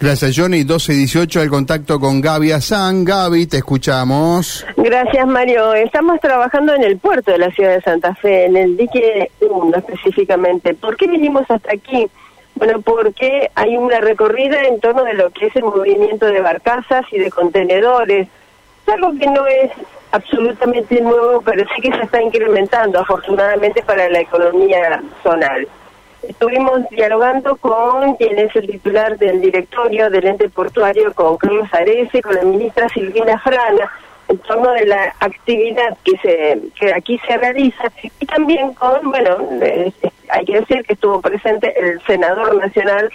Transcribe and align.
Gracias, 0.00 0.36
Johnny. 0.36 0.58
1218, 0.58 1.42
el 1.42 1.50
contacto 1.50 1.98
con 1.98 2.20
Gaby 2.20 2.52
Azán. 2.52 3.04
Gaby, 3.04 3.48
te 3.48 3.56
escuchamos. 3.56 4.64
Gracias, 4.76 5.26
Mario. 5.26 5.74
Estamos 5.74 6.20
trabajando 6.20 6.72
en 6.72 6.84
el 6.84 6.98
puerto 6.98 7.32
de 7.32 7.38
la 7.38 7.50
ciudad 7.50 7.74
de 7.74 7.80
Santa 7.82 8.14
Fe, 8.14 8.44
en 8.44 8.56
el 8.56 8.76
dique 8.76 9.32
1 9.40 9.76
específicamente. 9.76 10.74
¿Por 10.74 10.96
qué 10.96 11.08
vinimos 11.08 11.50
hasta 11.50 11.72
aquí? 11.72 12.08
Bueno, 12.54 12.80
porque 12.80 13.50
hay 13.56 13.76
una 13.76 13.98
recorrida 14.00 14.62
en 14.62 14.78
torno 14.78 15.02
de 15.02 15.14
lo 15.14 15.30
que 15.30 15.46
es 15.46 15.56
el 15.56 15.64
movimiento 15.64 16.26
de 16.26 16.40
barcazas 16.40 17.04
y 17.10 17.18
de 17.18 17.30
contenedores. 17.30 18.28
Es 18.86 18.94
algo 18.94 19.12
que 19.18 19.26
no 19.26 19.46
es 19.46 19.72
absolutamente 20.12 21.00
nuevo, 21.00 21.42
pero 21.42 21.64
sí 21.74 21.82
que 21.82 21.90
se 21.96 22.02
está 22.04 22.22
incrementando, 22.22 23.00
afortunadamente, 23.00 23.82
para 23.82 24.08
la 24.08 24.20
economía 24.20 25.02
zonal. 25.24 25.66
Estuvimos 26.22 26.88
dialogando 26.90 27.56
con 27.56 28.16
quien 28.16 28.38
es 28.38 28.54
el 28.56 28.66
titular 28.66 29.16
del 29.18 29.40
directorio 29.40 30.10
del 30.10 30.26
ente 30.26 30.48
portuario, 30.48 31.12
con 31.14 31.36
Carlos 31.36 31.68
Arese, 31.72 32.20
con 32.20 32.34
la 32.34 32.42
ministra 32.42 32.88
Silvina 32.88 33.38
Frana, 33.38 33.90
en 34.28 34.38
torno 34.38 34.72
de 34.72 34.86
la 34.86 35.14
actividad 35.20 35.96
que 36.04 36.18
se 36.18 36.60
que 36.78 36.92
aquí 36.92 37.18
se 37.26 37.38
realiza 37.38 37.90
y 38.20 38.26
también 38.26 38.74
con, 38.74 39.10
bueno, 39.10 39.38
hay 40.30 40.44
que 40.44 40.60
decir 40.60 40.84
que 40.84 40.92
estuvo 40.92 41.20
presente 41.20 41.72
el 41.78 42.00
senador 42.02 42.54
nacional 42.56 43.10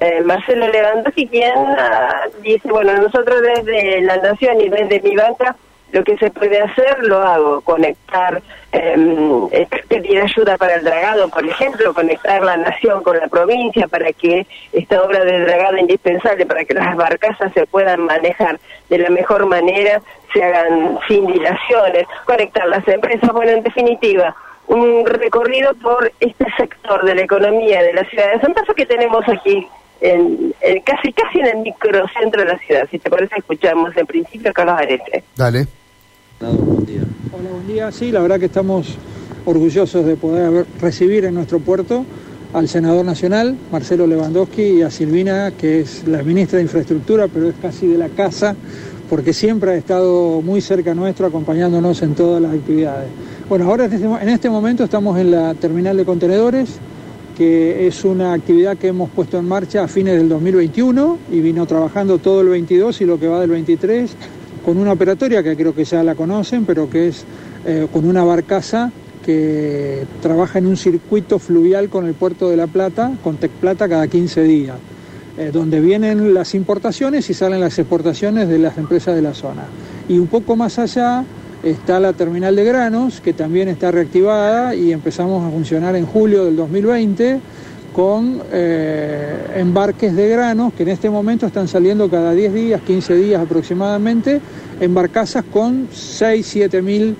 eh, 0.00 0.22
Marcelo 0.22 0.68
Lewandowski, 0.68 1.28
quien 1.28 1.52
ah, 1.56 2.24
dice, 2.42 2.68
bueno, 2.68 2.96
nosotros 2.96 3.40
desde 3.42 4.00
la 4.00 4.16
Nación 4.16 4.60
y 4.60 4.68
desde 4.68 5.00
mi 5.00 5.14
banca 5.16 5.56
lo 5.94 6.02
que 6.02 6.18
se 6.18 6.28
puede 6.28 6.60
hacer 6.60 7.04
lo 7.04 7.22
hago, 7.22 7.60
conectar, 7.60 8.42
eh, 8.72 9.66
pedir 9.88 10.20
ayuda 10.20 10.58
para 10.58 10.74
el 10.74 10.82
dragado, 10.82 11.28
por 11.28 11.46
ejemplo, 11.46 11.94
conectar 11.94 12.42
la 12.42 12.56
nación 12.56 13.04
con 13.04 13.16
la 13.16 13.28
provincia 13.28 13.86
para 13.86 14.12
que 14.12 14.44
esta 14.72 15.00
obra 15.00 15.24
de 15.24 15.38
dragado 15.44 15.78
indispensable, 15.78 16.46
para 16.46 16.64
que 16.64 16.74
las 16.74 16.96
barcazas 16.96 17.52
se 17.54 17.64
puedan 17.66 18.00
manejar 18.00 18.58
de 18.90 18.98
la 18.98 19.08
mejor 19.08 19.46
manera, 19.46 20.02
se 20.32 20.42
hagan 20.42 20.98
sin 21.06 21.28
dilaciones, 21.28 22.06
conectar 22.24 22.66
las 22.66 22.86
empresas, 22.88 23.30
bueno, 23.32 23.52
en 23.52 23.62
definitiva, 23.62 24.34
un 24.66 25.06
recorrido 25.06 25.74
por 25.74 26.10
este 26.18 26.46
sector 26.56 27.04
de 27.04 27.14
la 27.14 27.22
economía 27.22 27.84
de 27.84 27.92
la 27.92 28.02
ciudad 28.06 28.32
de 28.32 28.40
Santa 28.40 28.64
Fe 28.64 28.74
que 28.74 28.86
tenemos 28.86 29.22
aquí 29.28 29.64
en, 30.00 30.52
casi 30.84 31.12
casi 31.12 31.38
en 31.38 31.46
el 31.46 31.56
microcentro 31.58 32.42
de 32.42 32.48
la 32.48 32.58
ciudad. 32.58 32.88
Si 32.90 32.98
te 32.98 33.08
parece, 33.08 33.36
escuchamos 33.38 33.96
en 33.96 34.06
principio 34.06 34.50
a 34.50 34.52
Carlos 34.52 34.76
Arete. 34.76 35.22
Dale. 35.36 35.68
Buen 36.52 36.84
día. 36.84 37.00
Hola, 37.32 37.50
buen 37.50 37.66
día. 37.66 37.90
Sí, 37.90 38.12
la 38.12 38.20
verdad 38.20 38.38
que 38.38 38.46
estamos 38.46 38.96
orgullosos 39.46 40.04
de 40.04 40.16
poder 40.16 40.66
recibir 40.78 41.24
en 41.24 41.34
nuestro 41.34 41.58
puerto 41.58 42.04
al 42.52 42.68
senador 42.68 43.04
nacional, 43.04 43.56
Marcelo 43.72 44.06
Lewandowski, 44.06 44.62
y 44.62 44.82
a 44.82 44.90
Silvina, 44.90 45.52
que 45.52 45.80
es 45.80 46.06
la 46.06 46.22
ministra 46.22 46.58
de 46.58 46.64
Infraestructura, 46.64 47.28
pero 47.28 47.48
es 47.48 47.54
casi 47.60 47.86
de 47.86 47.96
la 47.96 48.10
casa, 48.10 48.54
porque 49.08 49.32
siempre 49.32 49.70
ha 49.70 49.74
estado 49.74 50.42
muy 50.42 50.60
cerca 50.60 50.94
nuestro, 50.94 51.26
acompañándonos 51.26 52.02
en 52.02 52.14
todas 52.14 52.42
las 52.42 52.52
actividades. 52.52 53.08
Bueno, 53.48 53.64
ahora 53.64 53.86
en 53.86 53.94
este, 53.94 54.32
este 54.32 54.50
momento 54.50 54.84
estamos 54.84 55.18
en 55.18 55.30
la 55.30 55.54
terminal 55.54 55.96
de 55.96 56.04
contenedores, 56.04 56.76
que 57.38 57.86
es 57.86 58.04
una 58.04 58.34
actividad 58.34 58.76
que 58.76 58.88
hemos 58.88 59.08
puesto 59.10 59.38
en 59.38 59.48
marcha 59.48 59.82
a 59.82 59.88
fines 59.88 60.16
del 60.16 60.28
2021 60.28 61.18
y 61.32 61.40
vino 61.40 61.66
trabajando 61.66 62.18
todo 62.18 62.42
el 62.42 62.48
22 62.48 63.00
y 63.00 63.06
lo 63.06 63.18
que 63.18 63.28
va 63.28 63.40
del 63.40 63.50
23 63.50 64.14
con 64.64 64.78
una 64.78 64.92
operatoria 64.92 65.42
que 65.42 65.56
creo 65.56 65.74
que 65.74 65.84
ya 65.84 66.02
la 66.02 66.14
conocen, 66.14 66.64
pero 66.64 66.88
que 66.88 67.08
es 67.08 67.24
eh, 67.66 67.86
con 67.92 68.04
una 68.04 68.24
barcaza 68.24 68.90
que 69.24 70.06
trabaja 70.20 70.58
en 70.58 70.66
un 70.66 70.76
circuito 70.76 71.38
fluvial 71.38 71.88
con 71.88 72.06
el 72.06 72.14
puerto 72.14 72.50
de 72.50 72.56
La 72.56 72.66
Plata, 72.66 73.12
con 73.22 73.36
Tec 73.36 73.50
Plata 73.52 73.88
cada 73.88 74.06
15 74.06 74.42
días, 74.42 74.76
eh, 75.38 75.50
donde 75.52 75.80
vienen 75.80 76.34
las 76.34 76.54
importaciones 76.54 77.28
y 77.30 77.34
salen 77.34 77.60
las 77.60 77.78
exportaciones 77.78 78.48
de 78.48 78.58
las 78.58 78.76
empresas 78.78 79.14
de 79.14 79.22
la 79.22 79.34
zona. 79.34 79.64
Y 80.08 80.18
un 80.18 80.26
poco 80.26 80.56
más 80.56 80.78
allá 80.78 81.24
está 81.62 81.98
la 82.00 82.12
terminal 82.12 82.54
de 82.54 82.64
granos, 82.64 83.20
que 83.20 83.32
también 83.32 83.68
está 83.68 83.90
reactivada 83.90 84.74
y 84.74 84.92
empezamos 84.92 85.44
a 85.46 85.50
funcionar 85.50 85.96
en 85.96 86.04
julio 86.04 86.44
del 86.44 86.56
2020 86.56 87.40
con 87.94 88.42
eh, 88.50 89.54
embarques 89.54 90.16
de 90.16 90.28
granos 90.28 90.72
que 90.74 90.82
en 90.82 90.88
este 90.88 91.08
momento 91.08 91.46
están 91.46 91.68
saliendo 91.68 92.10
cada 92.10 92.32
10 92.32 92.52
días, 92.52 92.80
15 92.82 93.14
días 93.14 93.40
aproximadamente, 93.40 94.40
en 94.80 94.92
barcazas 94.92 95.44
con 95.44 95.86
6, 95.92 96.44
7 96.44 96.82
mil 96.82 97.16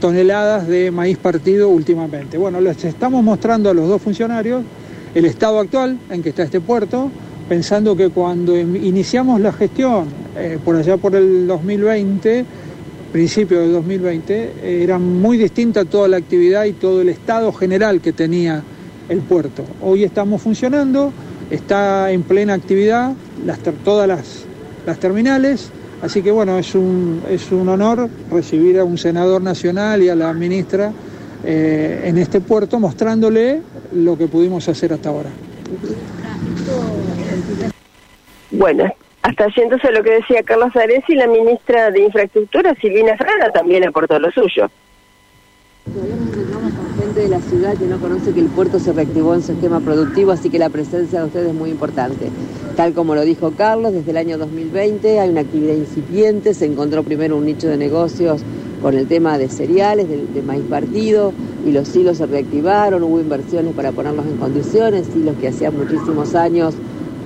toneladas 0.00 0.66
de 0.66 0.90
maíz 0.90 1.18
partido 1.18 1.68
últimamente. 1.68 2.38
Bueno, 2.38 2.58
les 2.62 2.82
estamos 2.86 3.22
mostrando 3.22 3.68
a 3.68 3.74
los 3.74 3.86
dos 3.86 4.00
funcionarios 4.00 4.64
el 5.14 5.26
estado 5.26 5.60
actual 5.60 5.98
en 6.08 6.22
que 6.22 6.30
está 6.30 6.44
este 6.44 6.62
puerto, 6.62 7.10
pensando 7.46 7.94
que 7.94 8.08
cuando 8.08 8.56
iniciamos 8.56 9.42
la 9.42 9.52
gestión, 9.52 10.06
eh, 10.38 10.58
por 10.64 10.76
allá 10.76 10.96
por 10.96 11.14
el 11.14 11.46
2020, 11.46 12.46
principio 13.12 13.60
del 13.60 13.74
2020, 13.74 14.82
era 14.82 14.98
muy 14.98 15.36
distinta 15.36 15.84
toda 15.84 16.08
la 16.08 16.16
actividad 16.16 16.64
y 16.64 16.72
todo 16.72 17.02
el 17.02 17.10
estado 17.10 17.52
general 17.52 18.00
que 18.00 18.14
tenía 18.14 18.64
el 19.08 19.20
puerto. 19.20 19.64
Hoy 19.82 20.04
estamos 20.04 20.42
funcionando, 20.42 21.12
está 21.50 22.10
en 22.10 22.22
plena 22.22 22.54
actividad 22.54 23.12
todas 23.84 24.08
las, 24.08 24.44
las, 24.86 24.98
terminales, 24.98 25.70
así 26.02 26.22
que 26.22 26.30
bueno, 26.30 26.58
es 26.58 26.74
un, 26.74 27.22
es 27.28 27.52
un 27.52 27.68
honor 27.68 28.08
recibir 28.30 28.78
a 28.78 28.84
un 28.84 28.96
senador 28.98 29.42
nacional 29.42 30.02
y 30.02 30.08
a 30.08 30.14
la 30.14 30.32
ministra 30.32 30.92
eh, 31.44 32.02
en 32.04 32.18
este 32.18 32.40
puerto 32.40 32.78
mostrándole 32.80 33.60
lo 33.92 34.16
que 34.16 34.26
pudimos 34.26 34.68
hacer 34.68 34.92
hasta 34.92 35.10
ahora. 35.10 35.30
Bueno, 38.50 38.84
hasta 39.22 39.46
entonces 39.56 39.90
lo 39.92 40.02
que 40.02 40.12
decía 40.12 40.42
Carlos 40.42 40.74
Ares 40.76 41.04
y 41.08 41.16
la 41.16 41.26
ministra 41.26 41.90
de 41.90 42.00
Infraestructura, 42.00 42.74
Silvina 42.80 43.16
Frana, 43.16 43.50
también 43.50 43.86
aportó 43.86 44.18
lo 44.18 44.30
suyo 44.30 44.70
de 47.20 47.28
la 47.28 47.40
ciudad 47.40 47.76
que 47.76 47.86
no 47.86 47.98
conoce 47.98 48.32
que 48.32 48.40
el 48.40 48.48
puerto 48.48 48.78
se 48.80 48.92
reactivó 48.92 49.34
en 49.34 49.42
su 49.42 49.52
esquema 49.52 49.80
productivo, 49.80 50.32
así 50.32 50.50
que 50.50 50.58
la 50.58 50.68
presencia 50.68 51.20
de 51.20 51.26
ustedes 51.26 51.48
es 51.48 51.54
muy 51.54 51.70
importante. 51.70 52.28
Tal 52.76 52.92
como 52.92 53.14
lo 53.14 53.22
dijo 53.22 53.52
Carlos, 53.56 53.92
desde 53.92 54.10
el 54.10 54.16
año 54.16 54.36
2020 54.36 55.20
hay 55.20 55.30
una 55.30 55.42
actividad 55.42 55.74
incipiente, 55.74 56.54
se 56.54 56.66
encontró 56.66 57.04
primero 57.04 57.36
un 57.36 57.44
nicho 57.44 57.68
de 57.68 57.76
negocios 57.76 58.42
con 58.82 58.94
el 58.94 59.06
tema 59.06 59.38
de 59.38 59.48
cereales, 59.48 60.08
de, 60.08 60.42
maíz 60.42 60.64
partido, 60.64 61.32
y 61.64 61.70
los 61.70 61.94
hilos 61.94 62.18
se 62.18 62.26
reactivaron, 62.26 63.02
hubo 63.04 63.20
inversiones 63.20 63.74
para 63.74 63.92
ponerlos 63.92 64.26
en 64.26 64.36
condiciones, 64.36 65.06
hilos 65.14 65.36
que 65.40 65.48
hacía 65.48 65.70
muchísimos 65.70 66.34
años 66.34 66.74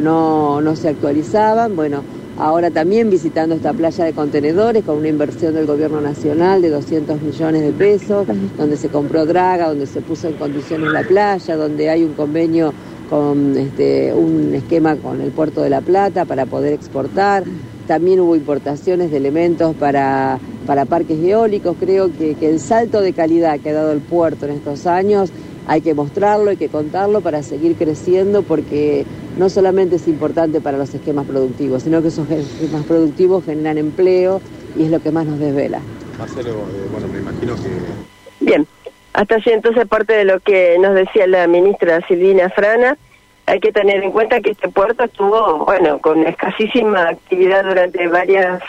no, 0.00 0.60
no 0.60 0.74
se 0.74 0.88
actualizaban. 0.88 1.76
Bueno, 1.76 2.02
Ahora 2.38 2.70
también 2.70 3.08
visitando 3.08 3.54
esta 3.54 3.72
playa 3.72 4.04
de 4.04 4.12
contenedores 4.12 4.84
con 4.84 4.98
una 4.98 5.08
inversión 5.08 5.54
del 5.54 5.64
gobierno 5.64 6.02
nacional 6.02 6.60
de 6.60 6.68
200 6.68 7.22
millones 7.22 7.62
de 7.62 7.72
pesos, 7.72 8.26
donde 8.58 8.76
se 8.76 8.90
compró 8.90 9.24
draga, 9.24 9.68
donde 9.68 9.86
se 9.86 10.02
puso 10.02 10.28
en 10.28 10.34
condiciones 10.34 10.92
la 10.92 11.02
playa, 11.02 11.56
donde 11.56 11.88
hay 11.88 12.04
un 12.04 12.12
convenio 12.12 12.74
con 13.08 13.56
este, 13.56 14.12
un 14.12 14.54
esquema 14.54 14.96
con 14.96 15.22
el 15.22 15.30
puerto 15.30 15.62
de 15.62 15.70
La 15.70 15.80
Plata 15.80 16.26
para 16.26 16.44
poder 16.44 16.74
exportar. 16.74 17.44
También 17.86 18.20
hubo 18.20 18.36
importaciones 18.36 19.10
de 19.10 19.16
elementos 19.16 19.74
para, 19.74 20.38
para 20.66 20.84
parques 20.84 21.18
eólicos. 21.24 21.76
Creo 21.80 22.12
que, 22.12 22.34
que 22.34 22.50
el 22.50 22.60
salto 22.60 23.00
de 23.00 23.14
calidad 23.14 23.60
que 23.60 23.70
ha 23.70 23.74
dado 23.74 23.92
el 23.92 24.00
puerto 24.00 24.44
en 24.44 24.52
estos 24.52 24.86
años 24.86 25.30
hay 25.66 25.80
que 25.80 25.94
mostrarlo, 25.94 26.50
hay 26.50 26.56
que 26.56 26.68
contarlo 26.68 27.20
para 27.20 27.42
seguir 27.42 27.76
creciendo 27.76 28.42
porque 28.42 29.04
no 29.36 29.48
solamente 29.48 29.96
es 29.96 30.08
importante 30.08 30.60
para 30.60 30.78
los 30.78 30.94
esquemas 30.94 31.26
productivos, 31.26 31.82
sino 31.82 32.02
que 32.02 32.08
esos 32.08 32.30
esquemas 32.30 32.84
productivos 32.84 33.44
generan 33.44 33.78
empleo 33.78 34.40
y 34.76 34.84
es 34.84 34.90
lo 34.90 35.00
que 35.00 35.10
más 35.10 35.26
nos 35.26 35.38
desvela. 35.38 35.80
Marcelo, 36.18 36.50
eh, 36.50 36.88
bueno, 36.90 37.08
me 37.08 37.18
imagino 37.18 37.54
que... 37.56 38.44
Bien, 38.44 38.66
hasta 39.12 39.36
allí 39.36 39.50
entonces 39.50 39.86
parte 39.86 40.12
de 40.12 40.24
lo 40.24 40.40
que 40.40 40.78
nos 40.78 40.94
decía 40.94 41.26
la 41.26 41.46
ministra 41.46 42.00
Silvina 42.06 42.48
Frana, 42.50 42.96
hay 43.46 43.60
que 43.60 43.72
tener 43.72 44.02
en 44.02 44.12
cuenta 44.12 44.40
que 44.40 44.50
este 44.50 44.68
puerto 44.68 45.04
estuvo, 45.04 45.64
bueno, 45.64 45.98
con 46.00 46.26
escasísima 46.26 47.08
actividad 47.08 47.64
durante 47.64 48.08
varias 48.08 48.62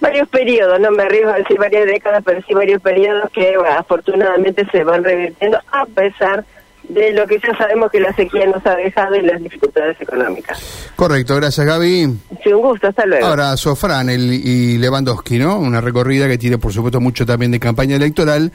varios 0.00 0.28
periodos, 0.28 0.80
no 0.80 0.90
me 0.90 1.02
arriesgo 1.02 1.30
a 1.30 1.38
decir 1.38 1.58
varias 1.58 1.86
décadas, 1.86 2.22
pero 2.24 2.40
sí 2.46 2.54
varios 2.54 2.80
periodos 2.82 3.30
que 3.32 3.54
afortunadamente 3.76 4.66
se 4.70 4.84
van 4.84 5.04
revirtiendo 5.04 5.58
a 5.72 5.86
pesar 5.86 6.44
de 6.88 7.12
lo 7.12 7.26
que 7.26 7.38
ya 7.38 7.56
sabemos 7.56 7.90
que 7.90 8.00
la 8.00 8.14
sequía 8.14 8.46
nos 8.46 8.64
ha 8.66 8.74
dejado 8.76 9.14
y 9.16 9.22
las 9.22 9.42
dificultades 9.42 10.00
económicas. 10.00 10.90
Correcto, 10.96 11.36
gracias 11.36 11.66
Gaby. 11.66 12.18
Sí, 12.42 12.52
un 12.52 12.62
gusto, 12.62 12.88
hasta 12.88 13.04
luego. 13.04 13.26
Ahora, 13.26 13.56
Sofran 13.56 14.08
el, 14.08 14.32
y 14.32 14.78
Lewandowski, 14.78 15.38
¿no? 15.38 15.58
Una 15.58 15.80
recorrida 15.80 16.26
que 16.28 16.38
tiene 16.38 16.58
por 16.58 16.72
supuesto 16.72 17.00
mucho 17.00 17.26
también 17.26 17.52
de 17.52 17.60
campaña 17.60 17.96
electoral. 17.96 18.52